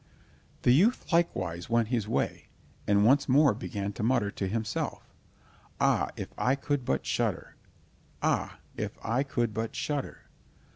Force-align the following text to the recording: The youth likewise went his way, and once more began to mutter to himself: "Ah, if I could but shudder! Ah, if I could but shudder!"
The 0.63 0.71
youth 0.71 1.13
likewise 1.13 1.69
went 1.69 1.89
his 1.89 2.07
way, 2.07 2.47
and 2.87 3.05
once 3.05 3.29
more 3.29 3.53
began 3.53 3.93
to 3.93 4.01
mutter 4.01 4.31
to 4.31 4.47
himself: 4.47 5.13
"Ah, 5.79 6.09
if 6.17 6.29
I 6.39 6.55
could 6.55 6.85
but 6.85 7.05
shudder! 7.05 7.53
Ah, 8.23 8.57
if 8.75 8.97
I 9.03 9.21
could 9.21 9.53
but 9.53 9.75
shudder!" 9.75 10.23